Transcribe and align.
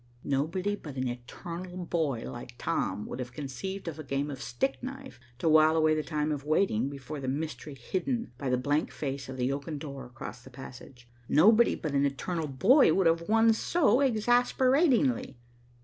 Nobody 0.23 0.75
but 0.75 0.95
an 0.95 1.07
eternal 1.07 1.85
boy 1.85 2.23
like 2.27 2.55
Tom 2.57 3.05
would 3.05 3.19
have 3.19 3.31
conceived 3.33 3.87
of 3.87 3.99
a 3.99 4.03
game 4.03 4.31
of 4.31 4.41
stick 4.41 4.81
knife 4.81 5.19
to 5.37 5.47
while 5.47 5.77
away 5.77 5.93
the 5.93 6.01
time 6.01 6.31
of 6.31 6.43
waiting 6.43 6.89
before 6.89 7.19
the 7.19 7.27
mystery 7.27 7.75
hidden 7.75 8.31
by 8.39 8.49
the 8.49 8.57
blank 8.57 8.91
face 8.91 9.29
of 9.29 9.37
the 9.37 9.51
oaken 9.51 9.77
door 9.77 10.07
across 10.07 10.41
the 10.41 10.49
passage. 10.49 11.07
Nobody 11.29 11.75
but 11.75 11.93
an 11.93 12.07
eternal 12.07 12.47
boy 12.47 12.91
would 12.95 13.05
have 13.05 13.29
won 13.29 13.53
so 13.53 13.99
exasperatingly. 14.01 15.37